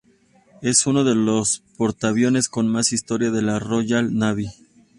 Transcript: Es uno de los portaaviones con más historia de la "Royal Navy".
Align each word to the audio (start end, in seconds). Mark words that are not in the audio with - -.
Es 0.63 0.87
uno 0.87 1.03
de 1.03 1.13
los 1.13 1.59
portaaviones 1.77 2.49
con 2.49 2.67
más 2.67 2.91
historia 2.91 3.29
de 3.29 3.43
la 3.43 3.59
"Royal 3.59 4.17
Navy". 4.17 4.47